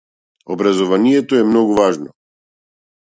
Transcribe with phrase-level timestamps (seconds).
[0.53, 2.09] Образованието е многу важно.